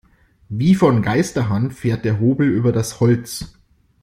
Wie 0.49 0.73
von 0.73 1.03
Geisterhand 1.03 1.75
fährt 1.75 2.05
der 2.05 2.19
Hobel 2.19 2.47
über 2.49 2.71
das 2.71 2.99
Holz. 2.99 3.55